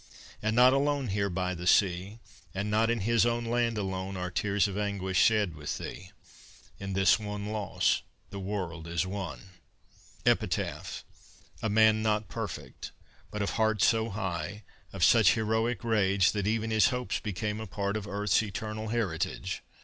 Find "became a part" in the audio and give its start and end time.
17.19-17.95